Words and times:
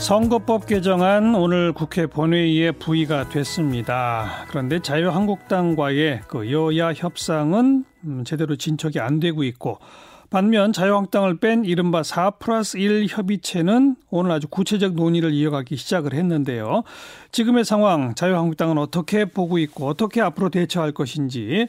선거법 0.00 0.66
개정안 0.66 1.34
오늘 1.34 1.74
국회 1.74 2.06
본회의에 2.06 2.72
부의가 2.72 3.28
됐습니다. 3.28 4.46
그런데 4.48 4.80
자유한국당과의 4.80 6.22
그 6.26 6.50
여야 6.50 6.94
협상은 6.94 7.84
음, 8.04 8.24
제대로 8.24 8.56
진척이 8.56 8.98
안 8.98 9.20
되고 9.20 9.44
있고 9.44 9.78
반면 10.30 10.72
자유한국당을 10.72 11.38
뺀 11.38 11.66
이른바 11.66 12.02
4 12.02 12.30
플러스 12.30 12.78
1 12.78 13.08
협의체는 13.10 13.96
오늘 14.08 14.30
아주 14.30 14.48
구체적 14.48 14.94
논의를 14.94 15.34
이어가기 15.34 15.76
시작을 15.76 16.14
했는데요. 16.14 16.82
지금의 17.30 17.66
상황 17.66 18.14
자유한국당은 18.14 18.78
어떻게 18.78 19.26
보고 19.26 19.58
있고 19.58 19.86
어떻게 19.86 20.22
앞으로 20.22 20.48
대처할 20.48 20.92
것인지 20.92 21.68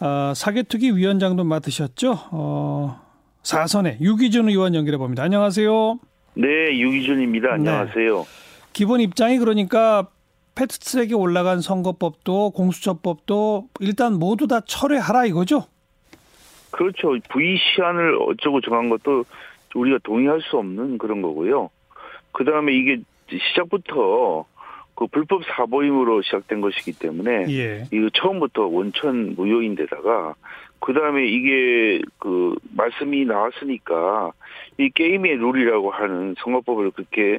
어, 0.00 0.32
사개특위 0.34 0.96
위원장도 0.96 1.44
맡으셨죠. 1.44 2.18
어, 2.32 3.00
사선의 3.44 3.98
유기준 4.00 4.48
의원 4.48 4.74
연결해 4.74 4.98
봅니다. 4.98 5.22
안녕하세요. 5.22 6.00
네, 6.40 6.78
유기준입니다. 6.78 7.54
안녕하세요. 7.54 8.18
네. 8.18 8.24
기본 8.72 9.00
입장이 9.00 9.38
그러니까 9.38 10.06
패스트트랙에 10.54 11.12
올라간 11.12 11.60
선거법도 11.60 12.50
공수처법도 12.50 13.66
일단 13.80 14.12
모두 14.20 14.46
다 14.46 14.60
철회하라 14.60 15.24
이거죠? 15.26 15.64
그렇죠. 16.70 17.16
부의 17.30 17.58
시한을 17.58 18.18
어쩌고 18.22 18.60
정한 18.60 18.88
것도 18.88 19.24
우리가 19.74 19.98
동의할 20.04 20.40
수 20.42 20.58
없는 20.58 20.98
그런 20.98 21.22
거고요. 21.22 21.70
그 22.30 22.44
다음에 22.44 22.72
이게 22.72 23.00
시작부터 23.28 24.44
그 24.98 25.06
불법 25.06 25.44
사보임으로 25.44 26.22
시작된 26.22 26.60
것이기 26.60 26.98
때문에 26.98 27.46
예. 27.50 27.84
이거 27.92 28.10
처음부터 28.14 28.66
원천 28.66 29.36
무효인데다가 29.36 30.34
그 30.80 30.92
다음에 30.92 31.24
이게 31.24 32.02
그 32.18 32.56
말씀이 32.74 33.24
나왔으니까 33.24 34.32
이 34.76 34.90
게임의 34.90 35.36
룰이라고 35.36 35.92
하는 35.92 36.34
선거법을 36.40 36.90
그렇게 36.90 37.38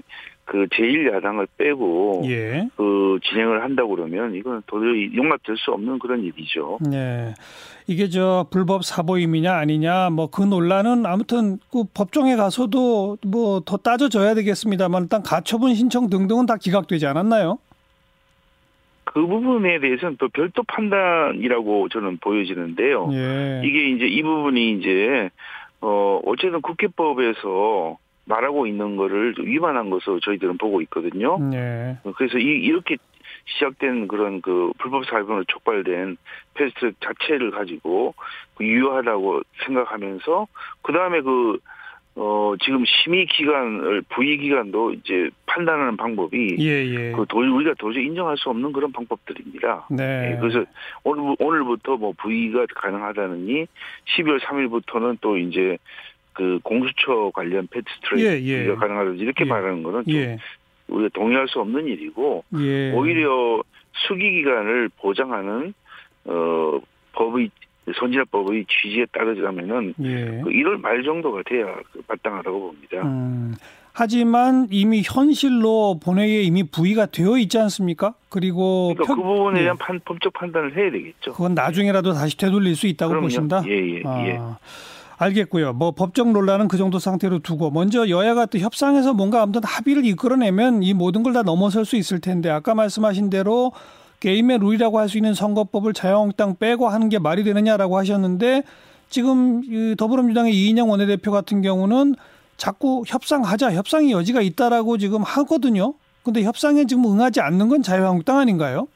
그 0.50 0.66
제1야당을 0.66 1.48
빼고 1.58 2.24
예. 2.26 2.68
그 2.76 3.20
진행을 3.24 3.62
한다고 3.62 3.96
그러면 3.96 4.34
이건 4.34 4.64
도저히 4.66 5.16
용납될 5.16 5.56
수 5.58 5.72
없는 5.72 6.00
그런 6.00 6.24
일이죠. 6.24 6.80
네. 6.90 7.36
이게 7.86 8.10
저 8.10 8.48
불법 8.50 8.84
사보임이냐 8.84 9.54
아니냐 9.54 10.10
뭐 10.10 10.28
그 10.32 10.42
논란은 10.42 11.06
아무튼 11.06 11.60
그 11.72 11.84
법정에 11.94 12.36
가서도 12.36 13.18
뭐 13.28 13.60
더 13.64 13.78
따져줘야 13.78 14.34
되겠습니다만 14.34 15.04
일단 15.04 15.22
가처분 15.22 15.76
신청 15.76 16.10
등등은 16.10 16.48
다 16.48 16.56
기각되지 16.60 17.06
않았나요? 17.06 17.60
그 19.04 19.26
부분에 19.26 19.80
대해서는 19.80 20.18
또 20.20 20.30
별도 20.30 20.64
판단이라고 20.64 21.90
저는 21.90 22.18
보여지는데요. 22.18 23.10
예. 23.14 23.62
이게 23.64 23.90
이제 23.92 24.06
이 24.08 24.24
부분이 24.24 24.72
이제 24.80 25.30
어 25.82 26.20
어쨌든 26.26 26.62
국회법에서 26.62 27.98
말하고 28.30 28.68
있는 28.68 28.96
거를 28.96 29.34
위반한 29.40 29.90
것으로 29.90 30.20
저희들은 30.20 30.58
보고 30.58 30.82
있거든요. 30.84 31.40
예. 31.54 31.98
그래서 32.16 32.38
이 32.38 32.46
이렇게 32.46 32.96
시작된 33.46 34.08
그런 34.08 34.42
그 34.42 34.72
불법 34.78 35.06
사건으로 35.06 35.44
촉발된 35.46 36.18
패스트 36.54 36.94
자체를 37.00 37.52
가지고 37.52 38.14
그 38.56 38.64
유효하다고 38.64 39.42
생각하면서 39.66 40.48
그 40.84 40.94
다음에 40.94 41.22
그 41.22 41.58
어, 42.16 42.54
지금 42.62 42.84
심의 42.86 43.28
기간을, 43.28 44.02
부의 44.10 44.40
기간도 44.40 44.92
이제 44.92 45.30
판단하는 45.46 45.96
방법이. 45.96 46.58
예, 46.60 46.86
예. 46.86 47.12
그 47.14 47.26
도, 47.30 47.38
우리가 47.38 47.76
도저히 47.80 48.08
인정할 48.08 48.36
수 48.36 48.50
없는 48.50 48.74
그런 48.74 48.92
방법들입니다. 48.92 49.88
네. 49.90 50.34
예, 50.34 50.38
그래서 50.38 50.66
오늘, 51.06 51.36
오늘부터 51.40 51.96
뭐 51.96 52.14
부의가 52.18 52.66
가능하다느니 52.76 53.68
12월 54.18 54.42
3일부터는 54.42 55.20
또 55.22 55.38
이제 55.38 55.78
그 56.40 56.58
공수처 56.64 57.32
관련 57.34 57.68
패스트트랙 57.68 58.20
예, 58.22 58.42
예. 58.42 58.64
부의가 58.64 58.76
가능하다든지 58.80 59.22
이렇게 59.22 59.44
예. 59.44 59.50
말하는 59.50 59.84
거는 59.84 60.06
좀 60.06 60.14
예. 60.14 60.38
우리가 60.88 61.10
동의할 61.14 61.50
수 61.50 61.60
없는 61.60 61.86
일이고. 61.86 62.46
예. 62.62 62.94
오히려 62.94 63.62
수기 64.08 64.32
기간을 64.32 64.90
보장하는, 65.00 65.74
어, 66.24 66.80
법의 67.12 67.50
선진화법의 67.94 68.66
취지에 68.70 69.06
따르자면은 69.12 69.94
예. 70.02 70.42
그 70.42 70.50
1월 70.50 70.80
말 70.80 71.04
정도가 71.04 71.42
돼야 71.46 71.66
그 71.92 72.02
마땅하다고 72.08 72.60
봅니다. 72.60 73.02
음, 73.02 73.54
하지만 73.92 74.68
이미 74.72 75.02
현실로 75.04 76.00
본회의에 76.02 76.44
이미 76.44 76.64
부의가 76.64 77.08
되어 77.08 77.38
있지 77.38 77.58
않습니까? 77.58 78.14
그리고 78.30 78.94
그러니까 78.96 79.14
표, 79.14 79.22
그 79.22 79.28
부분에 79.28 79.60
예. 79.60 79.64
대한 79.64 79.78
판, 79.78 80.00
법적 80.06 80.32
판단을 80.32 80.78
해야 80.78 80.90
되겠죠. 80.90 81.34
그건 81.34 81.54
나중에라도 81.54 82.14
다시 82.14 82.38
되돌릴 82.38 82.78
수 82.78 82.88
있다고 82.88 83.10
그럼요. 83.10 83.26
보신다. 83.26 83.62
예, 83.68 83.98
예, 83.98 84.02
아. 84.06 84.58
예. 85.22 85.26
알겠고요. 85.26 85.74
뭐 85.74 85.92
법적 85.92 86.32
논란은 86.32 86.68
그 86.68 86.78
정도 86.78 86.98
상태로 87.00 87.40
두고 87.40 87.72
먼저 87.72 88.08
여야가 88.08 88.46
또 88.48 88.58
협상해서 88.58 89.14
뭔가 89.14 89.42
아무튼 89.42 89.62
합의를 89.64 90.06
이끌어내면 90.06 90.84
이 90.84 90.94
모든 90.94 91.24
걸 91.24 91.34
다 91.34 91.44
넘어설 91.44 91.86
수 91.86 91.96
있을 91.96 92.20
텐데 92.22 92.50
아까 92.50 92.74
말씀하신 92.76 93.30
대로 93.30 93.72
게임의 94.22 94.60
룰이라고 94.60 94.98
할 95.00 95.08
수 95.10 95.18
있는 95.18 95.34
선거법을 95.34 95.94
자유한국당 95.94 96.56
빼고 96.58 96.88
하는 96.90 97.10
게 97.10 97.20
말이 97.20 97.44
되느냐라고 97.44 97.98
하셨는데 97.98 98.64
지금 99.10 99.96
더불어민주당의 99.96 100.54
이인영 100.54 100.90
원내대표 100.90 101.32
같은 101.32 101.62
경우는 101.62 102.16
자꾸 102.58 103.04
협상하자 103.08 103.74
협상의 103.74 104.12
여지가 104.12 104.42
있다라고 104.42 104.98
지금 104.98 105.22
하거든요. 105.24 105.94
근데 106.24 106.44
협상에 106.44 106.86
지금 106.86 107.06
응하지 107.06 107.42
않는 107.42 107.70
건 107.70 107.82
자유한국당 107.82 108.38
아닌가요? 108.38 108.88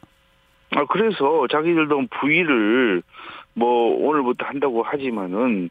아 0.72 0.85
그래서 0.89 1.47
자기들도 1.51 2.07
부의를 2.19 3.01
뭐 3.53 3.95
오늘부터 4.07 4.45
한다고 4.45 4.83
하지만은 4.83 5.69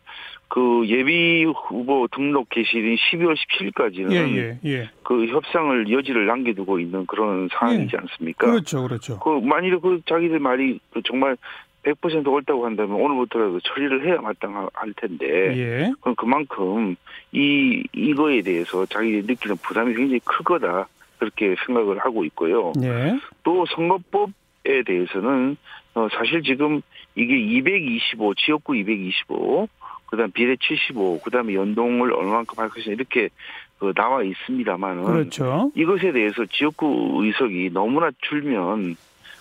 그 0.53 0.87
예비 0.87 1.45
후보 1.45 2.07
등록 2.09 2.51
개시일인 2.51 2.97
12월 2.97 3.35
17일까지는 3.35 4.13
예, 4.13 4.37
예, 4.37 4.59
예. 4.67 4.91
그 5.03 5.27
협상을 5.29 5.91
여지를 5.91 6.27
남겨두고 6.27 6.79
있는 6.79 7.07
그런 7.07 7.49
상황이지 7.55 7.93
예. 7.95 7.99
않습니까? 7.99 8.49
그렇죠, 8.49 8.83
그렇죠. 8.83 9.19
그 9.21 9.31
만일에 9.43 9.79
그 9.79 10.03
자기들 10.07 10.41
말이 10.41 10.79
그 10.93 11.01
정말 11.07 11.39
100% 11.85 12.27
옳다고 12.27 12.67
한다면 12.67 13.01
오늘부터라도 13.01 13.61
처리를 13.61 14.07
해야 14.07 14.21
마땅할 14.21 14.93
텐데 14.97 15.27
예. 15.27 15.93
그럼 16.03 16.15
그만큼 16.17 16.97
이 17.33 17.83
이거에 17.95 18.43
대해서 18.43 18.85
자기들이 18.85 19.23
느끼는 19.23 19.57
부담이 19.57 19.95
굉장히 19.95 20.21
크거다 20.23 20.87
그렇게 21.19 21.57
생각을 21.65 21.99
하고 22.01 22.27
있고요. 22.27 22.75
예. 22.83 23.19
또 23.43 23.65
선거법에 23.75 24.83
대해서는 24.85 25.57
어 25.95 26.09
사실 26.13 26.43
지금 26.43 26.83
이게 27.15 27.39
225 27.39 28.35
지역구 28.35 28.77
225 28.77 29.67
그다음 30.13 30.31
비례 30.31 30.57
75, 30.57 31.21
그다음에 31.23 31.55
연동을 31.55 32.13
얼마만큼 32.13 32.59
할 32.59 32.69
것이냐 32.69 32.95
이렇게 32.95 33.31
그 33.79 33.95
나와 33.95 34.23
있습니다만은 34.23 35.05
그렇죠. 35.05 35.73
이것에 35.75 36.13
대해서 36.13 36.45
지역구 36.45 37.19
의석이 37.23 37.71
너무나 37.73 38.11
줄면 38.21 38.95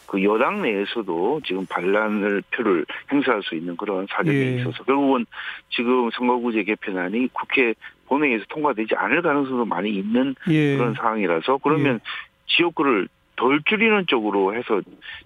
그 0.07 0.23
여당 0.23 0.61
내에서도 0.61 1.41
지금 1.45 1.65
반란을 1.65 2.41
표를 2.51 2.85
행사할 3.11 3.43
수 3.43 3.55
있는 3.55 3.75
그런 3.75 4.07
사정이 4.09 4.37
예. 4.37 4.55
있어서 4.55 4.81
결국은 4.85 5.25
지금 5.69 6.09
선거구제 6.11 6.63
개편안이 6.63 7.27
국회 7.33 7.73
본회의에서 8.05 8.45
통과되지 8.47 8.95
않을 8.95 9.21
가능성도 9.21 9.65
많이 9.65 9.89
있는 9.89 10.35
예. 10.49 10.77
그런 10.77 10.93
상황이라서 10.93 11.57
그러면 11.57 11.95
예. 11.95 11.99
지역구를 12.47 13.09
덜 13.41 13.59
줄이는 13.65 14.05
쪽으로 14.07 14.53
해서 14.53 14.81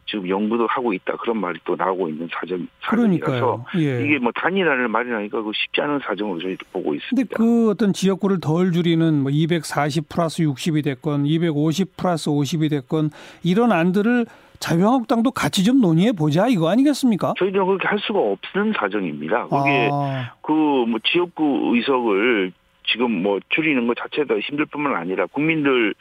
지금 0.06 0.30
연구도 0.30 0.68
하고 0.68 0.94
있다 0.94 1.18
그런 1.18 1.38
말이 1.38 1.59
또 1.66 1.76
나오고 1.76 2.08
있는 2.08 2.30
사정 2.31 2.66
사정이라서 2.81 3.66
예. 3.78 4.06
이게 4.06 4.20
뭐 4.20 4.31
단일화를 4.34 4.88
마련하니까 4.88 5.42
그 5.42 5.52
쉽지 5.53 5.81
않은 5.81 6.00
사정으로 6.00 6.40
저희도 6.40 6.66
보고 6.72 6.96
있습니다. 6.96 7.28
근데 7.28 7.36
그 7.36 7.70
어떤 7.70 7.92
지역구를 7.92 8.40
덜 8.40 8.72
줄이는 8.72 9.22
뭐 9.22 9.31
240 9.31 10.08
플러스 10.08 10.44
60이 10.44 10.86
됐건 10.86 11.25
250 11.25 11.98
플러스 11.98 12.30
50이 12.30 12.70
됐건 12.70 13.09
이런 13.44 13.74
안들을 13.74 14.25
자유한국당도 14.59 15.31
같이 15.31 15.66
좀 15.66 15.81
논의해 15.81 16.14
보자 16.14 16.48
이거 16.48 16.70
아니겠습니까? 16.70 17.34
저희들은 17.38 17.66
그렇게 17.66 17.86
할 17.86 18.00
수가 18.00 18.20
없는 18.20 18.74
사정입니다. 18.80 19.50
그게 19.50 19.90
아. 19.92 20.31
그뭐 20.42 21.00
지역구 21.04 21.74
의석을 21.74 22.54
지금 22.88 23.12
뭐 23.24 23.40
줄이는 23.50 23.88
것 23.88 23.98
자체도 23.98 24.40
힘들 24.40 24.66
뿐만 24.68 24.96
아니라 24.96 25.25
국민들 25.25 25.94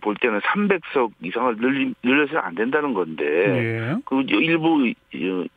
볼 0.00 0.14
때는 0.16 0.40
300석 0.40 1.12
이상을 1.22 1.56
늘리, 1.56 1.92
늘려서는 2.02 2.40
안 2.42 2.54
된다는 2.54 2.94
건데 2.94 3.24
예. 3.24 3.96
그 4.04 4.22
일부 4.28 4.92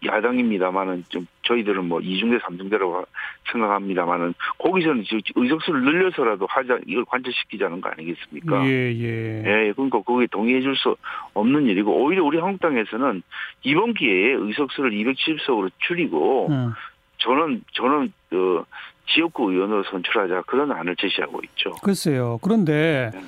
야당입니다만은 0.06 1.06
좀 1.10 1.28
저희들은 1.44 1.86
뭐 1.86 2.00
이중대 2.02 2.40
삼중대라고 2.40 3.06
생각합니다만은 3.52 4.34
거기서는 4.58 5.06
의석수를 5.36 5.82
늘려서라도 5.82 6.46
하자 6.50 6.80
이걸 6.86 7.06
관철시키자는 7.06 7.82
거 7.82 7.90
아니겠습니까? 7.90 8.66
예, 8.66 8.94
예. 8.94 9.44
예, 9.46 9.74
그러니까 9.74 10.02
거기에 10.02 10.28
동의해 10.32 10.62
줄 10.62 10.76
수 10.76 10.96
없는 11.34 11.66
일이고 11.66 11.92
오히려 12.04 12.24
우리 12.24 12.38
한국당에서는 12.38 13.22
이번 13.64 13.94
기회에 13.94 14.34
의석수를 14.34 14.92
270석으로 14.92 15.72
줄이고 15.80 16.48
음. 16.50 16.72
저는 17.18 17.64
저는 17.74 18.14
그 18.30 18.64
지역구 19.08 19.52
의원으로 19.52 19.84
선출하자 19.84 20.44
그런 20.44 20.72
안을 20.72 20.96
제시하고 20.96 21.42
있죠. 21.46 21.72
글쎄요. 21.84 22.40
그런데 22.42 23.12
네. 23.14 23.22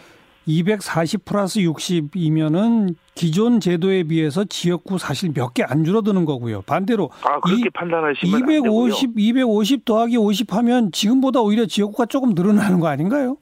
240 0.46 1.26
플러스 1.26 1.60
60이면은 1.60 2.96
기존 3.16 3.60
제도에 3.60 4.04
비해서 4.04 4.44
지역구 4.46 4.98
사실 4.98 5.32
몇 5.36 5.54
개 5.54 5.64
안 5.64 5.84
줄어드는 5.84 6.26
거고요. 6.26 6.62
반대로 6.64 7.10
아, 7.24 7.40
그렇게 7.40 7.64
이, 7.68 7.70
판단하시면 7.74 8.40
250 8.50 9.12
250 9.18 9.86
더하기 9.86 10.18
50 10.18 10.54
하면 10.54 10.92
지금보다 10.92 11.42
오히려 11.42 11.66
지역구가 11.66 12.06
조금 12.08 12.34
늘어나는 12.34 12.80
거 12.80 12.88
아닌가요? 12.88 13.38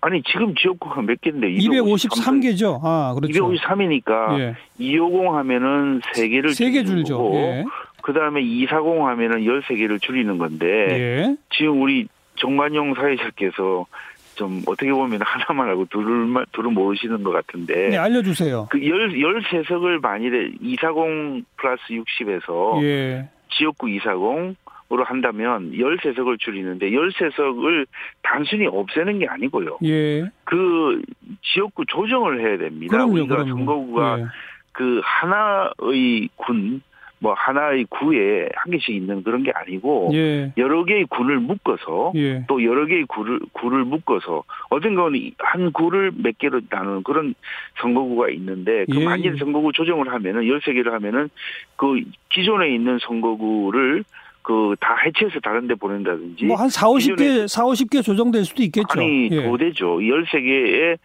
아니 0.00 0.22
지금 0.24 0.54
지역구가 0.56 1.02
몇 1.02 1.20
개인데 1.20 1.48
253개죠. 1.48 2.80
아 2.82 3.14
그렇죠. 3.14 3.50
253이니까 3.50 4.38
예. 4.40 4.56
250 4.78 5.32
하면은 5.34 6.00
3개를 6.00 6.46
3개 6.50 6.86
줄죠. 6.86 7.30
예. 7.34 7.64
그다음에 8.02 8.40
240 8.42 9.00
하면은 9.02 9.40
13개를 9.42 10.00
줄이는 10.02 10.38
건데 10.38 10.66
예. 10.66 11.36
지금 11.50 11.80
우리 11.82 12.06
정관용 12.36 12.94
사회자께서 12.94 13.86
좀 14.34 14.62
어떻게 14.66 14.92
보면 14.92 15.20
하나만 15.22 15.68
알고 15.70 15.86
둘을 15.86 16.46
둘을 16.52 16.70
모르시는 16.70 17.22
것 17.22 17.30
같은데. 17.32 17.88
네, 17.90 17.96
알려주세요. 17.98 18.68
그 18.70 18.86
열, 18.86 19.20
열세석을 19.20 20.00
만일에 20.00 20.52
240 20.60 21.44
플러스 21.56 21.82
60에서 21.88 22.82
예. 22.82 23.28
지역구 23.50 23.88
240 23.88 24.56
으로 24.92 25.04
한다면 25.04 25.72
13석을 25.72 26.38
줄이는데 26.38 26.90
13석을 26.90 27.86
단순히 28.22 28.66
없애는 28.66 29.20
게 29.20 29.26
아니고요. 29.26 29.78
예. 29.84 30.22
그 30.44 31.00
지역구 31.40 31.86
조정을 31.86 32.40
해야 32.40 32.58
됩니다. 32.58 32.94
그럼요, 32.94 33.12
우리가 33.12 33.36
그럼요. 33.36 33.50
선거구가 33.56 34.20
예. 34.20 34.24
그 34.72 35.00
하나의 35.02 36.28
군 36.36 36.82
뭐 37.22 37.34
하나의 37.34 37.84
구에 37.88 38.48
한 38.52 38.72
개씩 38.72 38.96
있는 38.96 39.22
그런 39.22 39.44
게 39.44 39.52
아니고 39.54 40.10
예. 40.12 40.52
여러 40.56 40.84
개의 40.84 41.04
군을 41.04 41.38
묶어서 41.38 42.12
예. 42.16 42.44
또 42.48 42.64
여러 42.64 42.84
개의 42.84 43.04
구를 43.04 43.38
구를 43.52 43.84
묶어서 43.84 44.42
어딘가는 44.70 45.30
한 45.38 45.72
구를 45.72 46.10
몇 46.16 46.36
개로 46.38 46.60
나누는 46.68 47.04
그런 47.04 47.34
선거구가 47.80 48.28
있는데 48.30 48.86
그 48.90 49.00
예. 49.00 49.04
만일 49.04 49.38
선거구 49.38 49.72
조정을 49.72 50.12
하면은 50.12 50.48
열세 50.48 50.72
개를 50.72 50.92
하면은 50.94 51.30
그 51.76 52.02
기존에 52.30 52.74
있는 52.74 52.98
선거구를 52.98 54.02
그 54.42 54.74
다 54.80 54.96
해체해서 54.96 55.40
다른 55.40 55.66
데 55.66 55.74
보낸다든지 55.74 56.44
뭐 56.46 56.56
한 56.56 56.68
4, 56.68 56.86
50개 56.88 57.46
4, 57.48 57.62
50개 57.64 58.02
조정될 58.02 58.44
수도 58.44 58.62
있겠죠. 58.64 59.00
아니, 59.00 59.28
예. 59.30 59.42
더 59.44 59.56
되죠. 59.56 59.98
13개의 59.98 60.98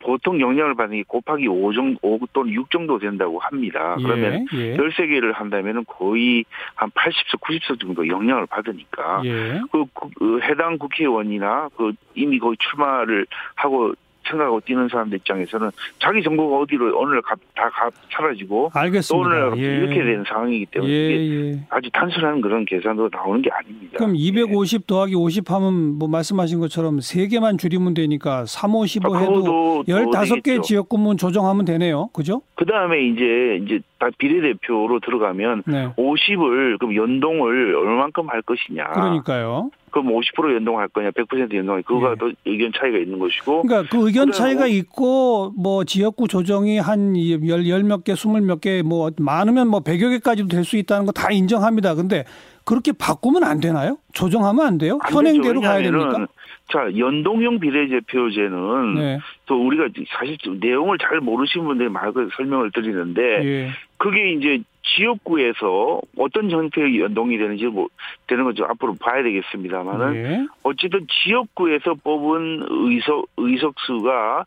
보통 0.00 0.40
영향을 0.40 0.74
받는 0.74 0.96
게 0.96 1.04
곱하기 1.06 1.46
5 1.46 1.72
정도 1.74 1.98
5 2.00 2.18
또는 2.32 2.52
6 2.52 2.70
정도 2.70 2.98
된다고 2.98 3.38
합니다. 3.38 3.96
그러면 3.98 4.46
예, 4.54 4.72
예. 4.72 4.76
13개를 4.78 5.34
한다면은 5.34 5.84
거의 5.84 6.44
한 6.74 6.90
80석 6.90 7.40
90석 7.40 7.80
정도 7.80 8.08
영향을 8.08 8.46
받으니까 8.46 9.20
예. 9.26 9.60
그, 9.70 9.84
그 10.16 10.40
해당 10.42 10.78
국회의원이나 10.78 11.68
그 11.76 11.92
이미 12.14 12.38
거의 12.38 12.56
출마를 12.58 13.26
하고 13.56 13.94
생각하고 14.28 14.60
뛰는 14.60 14.88
사람들 14.88 15.18
입장에서는 15.18 15.70
자기 16.00 16.22
정보가 16.22 16.58
어디로 16.58 16.98
오늘 16.98 17.22
다 17.22 17.70
사라지고 18.10 18.70
알겠습니다. 18.74 19.28
오늘 19.28 19.58
예. 19.58 19.76
이렇게 19.78 20.02
되는 20.02 20.24
상황이기 20.26 20.66
때문에 20.66 20.92
예, 20.92 21.52
예. 21.52 21.66
아주 21.70 21.90
단순한 21.92 22.40
그런 22.40 22.64
계산으로 22.64 23.10
나오는 23.12 23.42
게 23.42 23.50
아닙니다. 23.50 23.98
그럼 23.98 24.16
250 24.16 24.82
예. 24.82 24.86
더하기 24.86 25.14
50 25.14 25.50
하면 25.50 25.98
뭐 25.98 26.08
말씀하신 26.08 26.60
것처럼 26.60 26.98
3개만 26.98 27.58
줄이면 27.58 27.94
되니까 27.94 28.44
3, 28.46 28.74
5, 28.74 28.86
15 28.86 29.14
아, 29.14 29.20
해도 29.20 29.84
15개 29.86 30.62
지역구문 30.62 31.16
조정하면 31.16 31.64
되네요. 31.64 32.08
그죠? 32.12 32.42
그다음에 32.54 33.06
이제 33.06 33.60
이제 33.62 33.80
다 33.93 33.93
비례대표로 34.18 35.00
들어가면 35.00 35.62
네. 35.66 35.88
50을 35.96 36.78
그럼 36.78 36.96
연동을 36.96 37.74
얼만큼 37.76 38.28
할 38.28 38.42
것이냐. 38.42 38.84
그러니까요. 38.92 39.70
그럼 39.90 40.08
50% 40.08 40.54
연동할 40.56 40.88
거냐, 40.88 41.10
100% 41.12 41.54
연동할 41.54 41.82
그거가 41.82 42.12
예. 42.12 42.14
또 42.18 42.32
의견 42.44 42.72
차이가 42.76 42.98
있는 42.98 43.18
것이고. 43.20 43.62
그러니까 43.62 43.88
그 43.90 44.06
의견 44.06 44.32
차이가 44.32 44.66
있고 44.66 45.52
뭐 45.56 45.84
지역구 45.84 46.26
조정이 46.26 46.78
한열몇 46.78 48.02
개, 48.02 48.16
스물 48.16 48.40
몇 48.40 48.60
개, 48.60 48.82
뭐 48.82 49.10
많으면 49.20 49.68
뭐 49.68 49.80
100여 49.80 50.10
개까지도 50.10 50.48
될 50.48 50.64
수 50.64 50.76
있다는 50.76 51.06
거 51.06 51.12
다 51.12 51.30
인정합니다. 51.30 51.94
근데 51.94 52.24
그렇게 52.64 52.90
바꾸면 52.92 53.44
안 53.44 53.60
되나요? 53.60 53.98
조정하면 54.14 54.66
안 54.66 54.78
돼요? 54.78 54.98
안 55.02 55.12
현행대로 55.12 55.60
가야 55.60 55.82
됩니까? 55.82 56.26
자, 56.72 56.88
연동형 56.96 57.60
비례대표제는 57.60 58.94
네. 58.94 59.18
또 59.46 59.64
우리가 59.66 59.88
사실 60.18 60.36
내용을 60.60 60.98
잘 60.98 61.20
모르시는 61.20 61.66
분들이 61.66 61.88
말고 61.88 62.30
설명을 62.36 62.70
드리는데 62.72 63.22
예. 63.22 63.70
그게 63.98 64.32
이제 64.32 64.62
지역구에서 64.82 66.00
어떤 66.18 66.50
형태의 66.50 67.00
연동이 67.00 67.38
되는지 67.38 67.66
뭐 67.66 67.88
되는 68.26 68.44
거죠. 68.44 68.64
앞으로 68.64 68.94
봐야 68.94 69.22
되겠습니다만은 69.22 70.14
예. 70.16 70.46
어쨌든 70.62 71.06
지역구에서 71.08 71.94
뽑은 72.02 72.66
의석 72.68 73.26
의석수가 73.36 74.44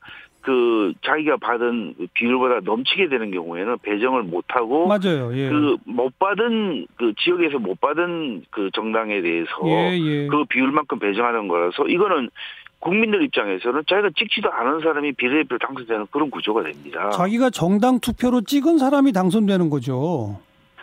그 0.47 0.93
자기가 1.05 1.35
받은 1.41 1.95
비율보다 2.13 2.61
넘치게 2.63 3.09
되는 3.09 3.31
경우에는 3.31 3.79
배정을 3.79 4.23
못 4.23 4.45
하고 4.47 4.87
맞아요. 4.87 5.35
예. 5.37 5.49
그못 5.49 6.17
받은 6.19 6.87
그 6.95 7.11
지역에서 7.19 7.59
못 7.59 7.81
받은 7.81 8.45
그 8.49 8.69
정당에 8.73 9.21
대해서 9.21 9.51
예, 9.65 9.99
예. 9.99 10.27
그 10.27 10.45
비율만큼 10.45 10.99
배정하는 10.99 11.49
거라서 11.49 11.85
이거는 11.89 12.29
국민들 12.79 13.23
입장에서는 13.23 13.83
자기가 13.89 14.11
찍지도 14.17 14.49
않은 14.49 14.79
사람이 14.79 15.11
비례대표 15.13 15.57
당선되는 15.57 16.07
그런 16.11 16.31
구조가 16.31 16.63
됩니다. 16.63 17.09
자기가 17.09 17.49
정당 17.49 17.99
투표로 17.99 18.41
찍은 18.41 18.77
사람이 18.77 19.11
당선되는 19.11 19.69
거죠. 19.69 20.39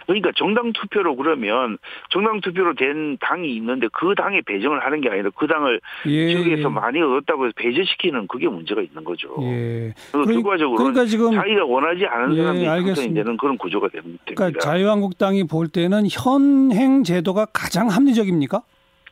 그러니까 0.06 0.30
정당 0.36 0.72
투표로 0.72 1.16
그러면 1.16 1.78
정당 2.10 2.40
투표로 2.40 2.74
된 2.74 3.16
당이 3.20 3.54
있는데 3.56 3.88
그 3.92 4.14
당에 4.14 4.40
배정을 4.42 4.84
하는 4.84 5.00
게 5.00 5.08
아니라 5.08 5.30
그 5.36 5.46
당을 5.46 5.80
예, 6.06 6.28
지역에서 6.28 6.62
예. 6.62 6.72
많이 6.72 7.00
얻었다고 7.00 7.46
해서 7.46 7.52
배제시키는 7.56 8.26
그게 8.28 8.48
문제가 8.48 8.82
있는 8.82 9.04
거죠. 9.04 9.28
예. 9.42 9.92
그래서 10.12 10.32
결과적으로 10.32 10.76
그러니까 10.76 11.04
지금 11.06 11.32
자기가 11.32 11.64
원하지 11.64 12.04
않은 12.06 12.36
예, 12.36 12.42
사람이 12.42 12.64
당선이 12.64 13.14
되는 13.14 13.36
그런 13.36 13.56
구조가 13.58 13.88
됩니다. 13.88 14.24
그러니까 14.34 14.60
자유한국당이 14.60 15.44
볼 15.44 15.68
때는 15.68 16.06
현행 16.10 17.04
제도가 17.04 17.46
가장 17.46 17.88
합리적입니까? 17.88 18.62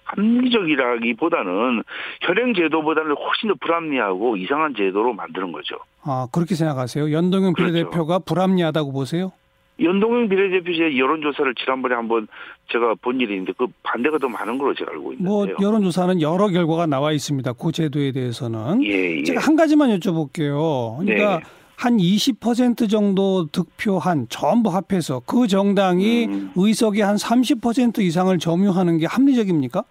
합리적이라기보다는 0.05 1.83
현행 2.21 2.55
제도보다는 2.55 3.15
훨씬 3.17 3.49
더 3.49 3.55
불합리하고 3.61 4.37
이상한 4.37 4.75
제도로 4.77 5.13
만드는 5.15 5.53
거죠. 5.53 5.77
아 6.03 6.27
그렇게 6.33 6.55
생각하세요? 6.55 7.13
연동형 7.13 7.55
그렇죠. 7.55 7.73
비례대표가 7.73 8.19
불합리하다고 8.21 8.93
보세요? 8.93 9.33
연동형 9.83 10.29
비례대표제 10.29 10.97
여론조사를 10.97 11.55
지난번에 11.57 11.95
한번 11.95 12.29
제가 12.71 12.95
본 13.01 13.21
일이 13.21 13.35
있는데 13.35 13.53
그 13.57 13.67
반대가 13.83 14.19
더 14.19 14.29
많은 14.29 14.59
걸로 14.59 14.75
제가 14.75 14.93
알고 14.93 15.13
있는데요. 15.13 15.29
뭐 15.29 15.47
여론조사는 15.61 16.21
여러 16.21 16.49
결과가 16.49 16.87
나와 16.87 17.13
있습니다. 17.13 17.53
그 17.55 17.73
제도에 17.73 18.13
대해서는 18.13 18.85
예, 18.85 19.19
예. 19.19 19.23
제가 19.23 19.41
한 19.41 19.57
가지만 19.57 19.91
여쭤볼게요. 19.99 20.99
그러니까 20.99 21.37
네. 21.39 21.43
한20% 21.83 22.89
정도 22.89 23.47
득표한 23.51 24.27
전부 24.29 24.71
합해서 24.71 25.21
그 25.27 25.49
정당이 25.49 26.27
음. 26.27 26.53
의석의 26.55 27.03
한 27.03 27.17
30% 27.17 27.99
이상을 27.99 28.39
점유하는 28.39 28.99
게 28.99 29.07
합리적입니까? 29.07 29.85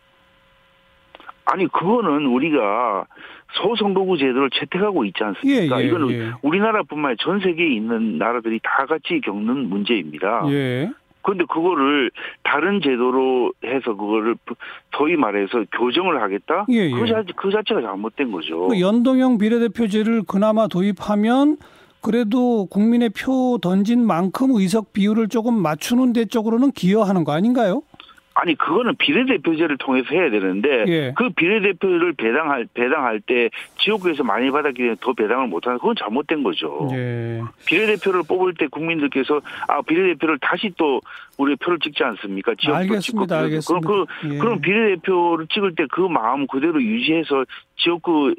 아니 1.52 1.68
그거는 1.68 2.28
우리가 2.28 3.06
소선거구 3.62 4.18
제도를 4.18 4.50
채택하고 4.52 5.04
있지 5.04 5.22
않습니까? 5.22 5.80
예, 5.80 5.84
예, 5.84 5.88
이거는 5.88 6.12
예. 6.12 6.32
우리나라뿐만 6.42 7.12
아니라 7.12 7.18
전 7.20 7.40
세계에 7.42 7.68
있는 7.68 8.18
나라들이 8.18 8.62
다 8.64 8.86
같이 8.86 9.20
겪는 9.22 9.68
문제입니다. 9.68 10.46
예. 10.50 10.90
그런데 11.24 11.44
그거를 11.46 12.10
다른 12.44 12.82
제도로 12.82 13.52
해서 13.66 13.96
그거를 13.96 14.36
소위 14.96 15.18
말해서 15.18 15.66
교정을 15.78 16.22
하겠다? 16.22 16.66
예, 16.70 16.86
예. 16.86 16.92
그, 16.92 17.06
자체, 17.06 17.34
그 17.36 17.52
자체가 17.52 17.82
잘못된 17.82 18.32
거죠. 18.32 18.70
그 18.70 18.80
연동형 18.80 19.38
비례대표제를 19.38 20.24
그나마 20.24 20.68
도입하면 20.68 21.58
그래도 22.02 22.66
국민의 22.68 23.10
표 23.10 23.60
던진 23.62 24.08
만큼 24.08 24.52
의석 24.52 24.94
비율을 24.94 25.28
조금 25.28 25.54
맞추는 25.62 26.14
데 26.14 26.26
쪽으로는 26.26 26.72
기여하는 26.72 27.26
거 27.26 27.34
아닌가요? 27.34 27.84
아니 28.34 28.56
그거는 28.56 28.96
비례대표제를 28.96 29.78
통해서 29.78 30.08
해야 30.12 30.30
되는데 30.30 30.86
예. 30.88 31.14
그 31.18 31.30
비례대표를 31.32 32.14
배당할 32.14 32.66
배당할 32.74 33.20
때 33.20 33.50
지역구에서 33.78 34.24
많이 34.24 34.50
받았기 34.50 34.78
때문에 34.78 34.96
더 35.02 35.12
배당을 35.14 35.48
못하는 35.48 35.78
그건 35.78 35.96
잘못된 35.98 36.42
거죠. 36.44 36.88
예. 36.94 37.42
비례대표를 37.66 38.24
뽑을 38.28 38.54
때 38.58 38.68
국민들께서 38.68 39.42
아 39.68 39.82
비례대표를 39.82 40.40
다시 40.40 40.72
또 40.78 41.02
우리 41.38 41.56
표를 41.58 41.80
찍지 41.80 42.04
않습니까? 42.04 42.54
지역구 42.56 42.78
알겠습니다. 42.78 43.40
알겠습니다. 43.40 43.88
그럼 43.88 44.06
그 44.22 44.34
예. 44.34 44.38
그럼 44.38 44.62
비례대표를 44.62 45.48
찍을 45.48 45.76
때 45.76 45.82
그 45.92 46.02
마음 46.02 46.48
그대로 46.48 46.82
유지해서 46.82 47.44
지역구 47.78 48.34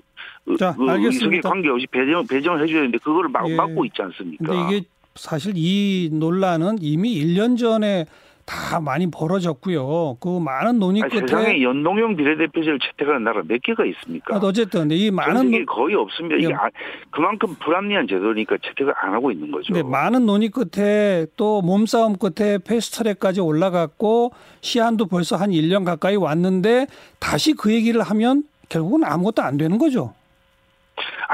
자, 0.59 0.75
그 0.77 0.87
의석에 0.89 1.41
관계없이 1.41 1.87
배정 1.89 2.27
배정을 2.27 2.63
해줘야 2.63 2.79
되는데 2.79 2.99
그거를 2.99 3.29
막, 3.31 3.49
예. 3.49 3.55
막고 3.55 3.85
있지 3.85 4.01
않습니까? 4.01 4.45
근데 4.45 4.77
이게 4.77 4.87
사실 5.15 5.53
이 5.57 6.09
논란은 6.13 6.79
이미 6.81 7.15
1년 7.23 7.59
전에 7.59 8.07
다 8.53 8.81
많이 8.81 9.11
벌어졌고요. 9.11 10.19
그 10.21 10.39
많은 10.39 10.79
논의 10.79 11.01
끝에 11.01 11.21
세상에 11.21 11.63
연동형 11.63 12.17
비례대표제를 12.17 12.79
채택하는 12.81 13.25
나라 13.25 13.43
몇 13.47 13.63
개가 13.63 13.87
있습니까? 13.87 14.37
아, 14.37 14.41
어쨌든 14.43 14.91
이 14.91 15.11
많은 15.11 15.51
논... 15.51 15.65
거의 15.65 15.95
없습니다. 15.95 16.37
이게 16.37 16.49
예. 16.51 16.53
아, 16.53 16.69
그만큼 17.11 17.55
불합리한 17.55 18.07
제도니까 18.09 18.59
채택을 18.63 18.93
안 19.01 19.15
하고 19.15 19.33
있는 19.33 19.51
거죠. 19.51 19.73
네, 19.73 19.83
많은 19.83 20.27
논의 20.27 20.51
끝에 20.51 21.27
또 21.39 21.63
몸싸움 21.63 22.17
끝에 22.17 22.59
패스트트랙까지 22.59 23.41
올라갔고 23.41 24.33
시한도 24.61 25.07
벌써 25.07 25.37
한 25.37 25.51
1년 25.51 25.87
가까이 25.87 26.17
왔는데 26.17 26.87
다시 27.19 27.55
그 27.55 27.73
얘기를 27.73 28.03
하면 28.03 28.45
결국은 28.69 29.05
아무것도 29.05 29.43
안 29.43 29.57
되는 29.57 29.79
거죠. 29.79 30.13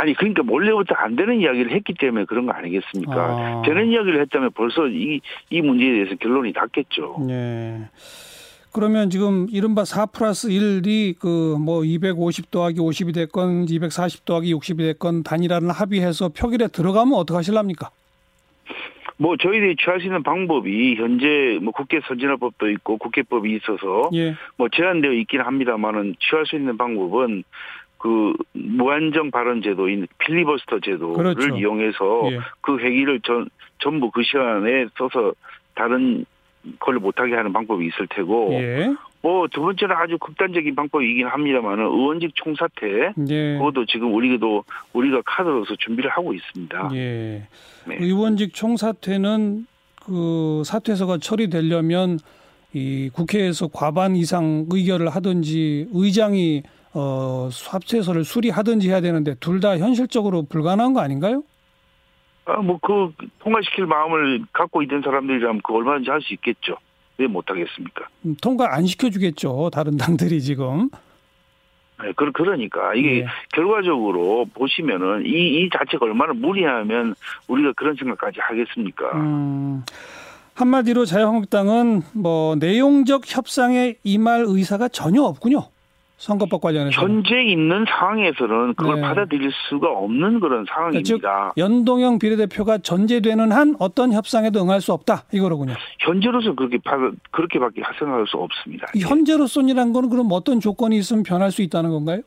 아니 0.00 0.14
그러니까 0.14 0.44
몰래부터 0.44 0.94
안 0.96 1.16
되는 1.16 1.40
이야기를 1.40 1.72
했기 1.72 1.92
때문에 1.94 2.24
그런 2.26 2.46
거 2.46 2.52
아니겠습니까? 2.52 3.12
아. 3.14 3.62
되는 3.66 3.88
이야기를 3.88 4.20
했다면 4.22 4.50
벌써 4.54 4.86
이 4.86 5.20
이 5.50 5.60
문제에 5.60 5.92
대해서 5.92 6.14
결론이 6.14 6.52
났겠죠. 6.54 7.16
네. 7.26 7.80
그러면 8.72 9.10
지금 9.10 9.48
이른바 9.50 9.84
4 9.84 10.06
플러스 10.06 10.48
1이 10.48 11.18
그 11.18 11.56
뭐 11.58 11.82
250 11.84 12.50
더하기 12.52 12.78
50이 12.78 13.12
됐건 13.14 13.64
240 13.68 14.24
더하기 14.24 14.54
60이 14.54 14.78
됐건 14.78 15.24
단일화를 15.24 15.70
합의해서 15.70 16.28
표결에 16.28 16.68
들어가면 16.68 17.14
어떡하실랍니까? 17.18 17.90
뭐 19.16 19.36
저희들이 19.36 19.74
취할 19.82 19.98
수 19.98 20.06
있는 20.06 20.22
방법이 20.22 20.94
현재 20.94 21.58
뭐 21.60 21.72
국회 21.72 21.98
선진화법도 22.06 22.70
있고 22.70 22.98
국회법이 22.98 23.52
있어서 23.56 24.10
예. 24.14 24.36
뭐 24.56 24.68
제한되어 24.68 25.10
있긴 25.12 25.40
합니다만은 25.40 26.14
취할 26.20 26.46
수 26.46 26.54
있는 26.54 26.76
방법은 26.76 27.42
그 27.98 28.32
무한정 28.52 29.30
발언 29.30 29.62
제도인 29.62 30.06
필리버스터 30.18 30.80
제도를 30.80 31.34
그렇죠. 31.34 31.56
이용해서 31.56 32.32
예. 32.32 32.38
그 32.60 32.78
회기를 32.78 33.20
전 33.20 33.48
전부 33.78 34.10
그 34.10 34.22
시간에 34.22 34.86
써서 34.96 35.32
다른 35.74 36.24
걸 36.78 36.96
못하게 36.96 37.34
하는 37.34 37.52
방법이 37.52 37.86
있을 37.86 38.06
테고 38.08 38.50
예. 38.52 38.94
뭐두 39.20 39.60
번째는 39.60 39.96
아주 39.96 40.16
극단적인 40.18 40.74
방법이긴 40.76 41.26
합니다만은 41.26 41.84
의원직 41.84 42.32
총사퇴 42.34 43.12
예. 43.28 43.58
그것도 43.58 43.86
지금 43.86 44.14
우리도 44.14 44.64
우리가 44.92 45.22
카드로서 45.24 45.74
준비를 45.76 46.10
하고 46.10 46.32
있습니다. 46.32 46.90
예. 46.94 47.42
네. 47.86 47.96
의원직 47.98 48.54
총사퇴는 48.54 49.66
그 50.04 50.62
사퇴서가 50.64 51.18
처리되려면 51.18 52.18
이 52.72 53.10
국회에서 53.12 53.68
과반 53.68 54.14
이상 54.14 54.66
의결을 54.70 55.08
하든지 55.08 55.88
의장이 55.92 56.62
어 56.95 57.49
사퇴서를 57.52 58.25
수리하든지 58.25 58.88
해야 58.88 59.00
되는데 59.00 59.35
둘 59.40 59.61
다 59.61 59.76
현실적으로 59.78 60.42
불가능한 60.45 60.92
거 60.95 61.00
아닌가요? 61.00 61.42
아, 62.47 62.57
뭐, 62.62 62.78
그, 62.80 63.12
통과시킬 63.40 63.85
마음을 63.85 64.42
갖고 64.54 64.80
있는 64.83 65.02
사람들이라면 65.02 65.61
그 65.62 65.75
얼마든지 65.75 66.09
할 66.11 66.23
수 66.23 66.33
있겠죠. 66.33 66.76
왜 67.18 67.26
못하겠습니까? 67.26 68.07
음, 68.25 68.37
통과 68.40 68.75
안 68.75 68.87
시켜주겠죠. 68.87 69.68
다른 69.71 69.97
당들이 69.99 70.40
지금. 70.40 70.88
네, 72.02 72.12
그, 72.16 72.30
그러니까 72.33 72.95
이게 72.95 73.21
네. 73.23 73.26
결과적으로 73.52 74.47
보시면은 74.54 75.26
이, 75.26 75.30
이 75.64 75.68
자체가 75.76 76.07
얼마나 76.07 76.33
무리하면 76.33 77.14
우리가 77.49 77.73
그런 77.76 77.97
생각까지 77.97 78.38
하겠습니까? 78.40 79.12
음, 79.16 79.83
한마디로 80.54 81.04
자유한국당은 81.04 82.02
뭐 82.14 82.54
내용적 82.57 83.25
협상에 83.26 83.97
임할 84.04 84.45
의사가 84.47 84.88
전혀 84.88 85.23
없군요. 85.23 85.64
선거법 86.18 86.60
관련해서 86.60 87.00
현재 87.00 87.42
있는 87.42 87.84
상황에서는 87.88 88.75
그걸 88.75 88.96
네. 88.96 89.02
받아들일 89.02 89.50
수가 89.68 89.88
없는 89.88 90.40
그런 90.40 90.66
상황입니다. 90.68 91.04
즉 91.04 91.22
연동형 91.56 92.18
비례대표가 92.18 92.78
전제되는 92.78 93.52
한 93.52 93.76
어떤 93.78 94.12
협상에도 94.12 94.60
응할 94.60 94.80
수 94.80 94.92
없다 94.92 95.25
이거로군요. 95.32 95.75
현재로서 96.00 96.54
그렇게 96.54 96.78
그렇게밖에 97.30 97.82
생각할 97.98 98.26
수 98.26 98.37
없습니다. 98.37 98.88
현재로서이란 98.98 99.92
거는 99.92 100.10
그럼 100.10 100.28
어떤 100.32 100.58
조건이 100.58 100.98
있으면 100.98 101.22
변할 101.22 101.52
수 101.52 101.62
있다는 101.62 101.90
건가요? 101.90 102.20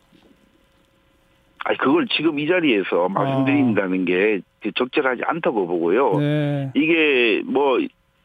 아니 1.65 1.77
그걸 1.77 2.07
지금 2.07 2.39
이 2.39 2.48
자리에서 2.48 3.10
말씀드린다는 3.10 4.01
아. 4.01 4.05
게 4.05 4.41
적절하지 4.74 5.24
않다고 5.25 5.67
보고요. 5.67 6.17
네. 6.17 6.71
이게 6.75 7.41
뭐 7.45 7.77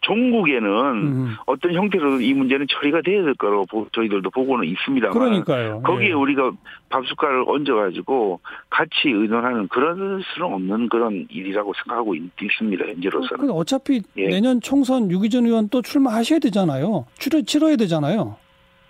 종국에는 0.06 0.68
음. 0.68 1.34
어떤 1.46 1.74
형태로든 1.74 2.20
이 2.22 2.32
문제는 2.32 2.66
처리가 2.70 3.02
돼야 3.02 3.22
될 3.22 3.34
거라고 3.34 3.88
저희들도 3.92 4.30
보고는 4.30 4.66
있습니다만 4.68 5.12
그러니까요. 5.12 5.82
거기에 5.82 6.10
예. 6.10 6.12
우리가 6.12 6.52
밥숟가락을 6.88 7.44
얹어가지고 7.48 8.40
같이 8.70 8.90
의논하는 9.06 9.68
그런 9.68 10.22
수는 10.34 10.52
없는 10.52 10.88
그런 10.88 11.26
일이라고 11.30 11.72
생각하고 11.74 12.14
있, 12.14 12.22
습니다 12.58 12.84
현재로서는. 12.86 13.50
어차피 13.50 14.02
예. 14.16 14.28
내년 14.28 14.60
총선 14.60 15.10
유기전 15.10 15.46
의원 15.46 15.68
또 15.68 15.82
출마하셔야 15.82 16.38
되잖아요. 16.38 17.06
치러, 17.18 17.40
치러야 17.42 17.76
되잖아요. 17.76 18.36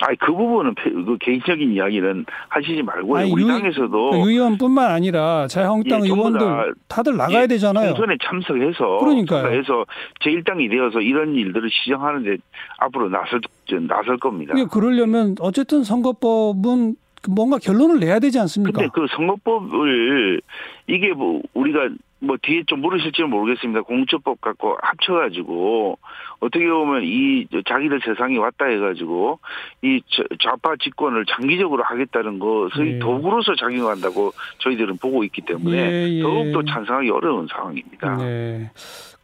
아니 0.00 0.16
그 0.18 0.32
부분은 0.32 0.74
그 0.74 1.16
개인적인 1.20 1.72
이야기는 1.72 2.26
하시지 2.48 2.82
말고요. 2.82 3.20
아니, 3.20 3.32
우리 3.32 3.44
유, 3.44 3.46
당에서도 3.46 4.10
그 4.10 4.30
의원뿐만 4.30 4.90
아니라 4.90 5.46
자유한국당 5.48 6.04
예, 6.04 6.10
의원들 6.10 6.74
다들 6.88 7.16
나가야 7.16 7.42
예, 7.42 7.46
되잖아요. 7.46 7.94
총선에 7.94 8.16
참석해서 8.22 8.98
그러니까요. 8.98 9.58
해서 9.58 9.84
제1당이 10.20 10.70
되어서 10.70 11.00
이런 11.00 11.34
일들을 11.34 11.68
시정하는데 11.70 12.36
앞으로 12.78 13.08
나설 13.08 13.40
나설 13.88 14.18
겁니다. 14.18 14.54
예, 14.58 14.64
그러려면 14.70 15.34
어쨌든 15.40 15.82
선거법은 15.82 16.96
뭔가 17.28 17.58
결론을 17.58 17.98
내야 17.98 18.18
되지 18.18 18.38
않습니까? 18.38 18.78
근데 18.78 18.90
그 18.94 19.06
선거법을 19.16 20.40
이게 20.86 21.12
뭐 21.12 21.40
우리가 21.54 21.88
뭐 22.26 22.36
뒤에 22.40 22.64
좀 22.66 22.80
물으실지는 22.80 23.30
모르겠습니다. 23.30 23.82
공처법 23.82 24.40
갖고 24.40 24.76
합쳐가지고 24.82 25.98
어떻게 26.40 26.68
보면 26.68 27.02
이 27.04 27.46
자기들 27.66 28.00
세상이 28.04 28.36
왔다 28.38 28.66
해가지고 28.66 29.38
이 29.82 30.00
좌파 30.42 30.74
집권을 30.76 31.24
장기적으로 31.26 31.82
하겠다는 31.84 32.38
것의 32.38 32.94
예. 32.94 32.98
도구로서 32.98 33.54
작용한다고 33.56 34.32
저희들은 34.58 34.98
보고 34.98 35.24
있기 35.24 35.42
때문에 35.42 35.76
예, 35.78 36.08
예. 36.18 36.22
더욱더 36.22 36.62
찬성하기 36.62 37.10
어려운 37.10 37.46
상황입니다. 37.50 38.16
네. 38.16 38.70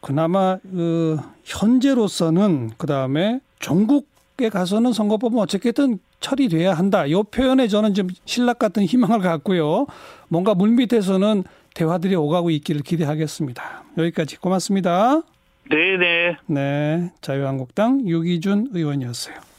그나마 0.01 0.57
그 0.63 1.17
현재로서는 1.45 2.71
그 2.77 2.87
다음에 2.87 3.39
전국에 3.59 4.49
가서는 4.49 4.91
선거법은 4.91 5.39
어쨌든 5.39 5.99
처리돼야 6.19 6.73
한다. 6.73 7.05
이 7.05 7.13
표현에 7.31 7.67
저는 7.67 7.93
좀 7.93 8.07
신락 8.25 8.59
같은 8.59 8.83
희망을 8.83 9.19
갖고요. 9.19 9.85
뭔가 10.29 10.55
물밑에서는 10.55 11.43
대화들이 11.73 12.15
오가고 12.15 12.49
있기를 12.51 12.81
기대하겠습니다. 12.81 13.83
여기까지 13.97 14.37
고맙습니다. 14.37 15.21
네네. 15.69 16.37
네. 16.47 17.11
자유한국당 17.21 18.07
유기준 18.07 18.69
의원이었어요. 18.73 19.52